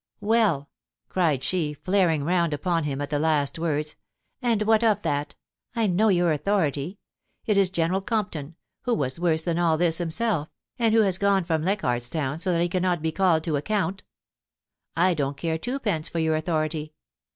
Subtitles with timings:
[0.17, 0.67] * Well!'
[1.09, 5.35] cried she, flaring round upon him at the last words;* and what of that?
[5.75, 6.97] I know your authority.
[7.45, 11.43] It is General Compton, who was worse than all this himself, and who has gone
[11.43, 14.03] away from Leichardt's Town, so that he cannot be called to account
[14.97, 16.93] I don't care twopence for your autho rity.